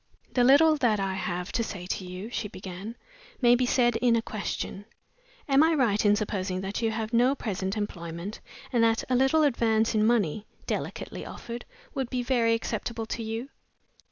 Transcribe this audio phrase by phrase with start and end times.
[0.33, 2.95] "The little that I have to say to you," she began,
[3.39, 4.85] "may be said in a question.
[5.47, 8.39] Am I right in supposing that you have no present employment,
[8.73, 13.49] and that a little advance in money (delicately offered) would be very acceptable to you?"